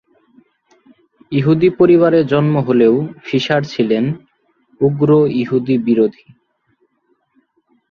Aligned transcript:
ইহুদী 1.31 1.69
পরিবারে 1.79 2.19
জন্ম 2.23 2.55
হলেও 2.67 2.95
ফিশার 3.23 3.61
ছিলেন 3.63 4.03
উগ্র 4.81 5.09
ইহুদী-বিরোধী। 5.41 6.25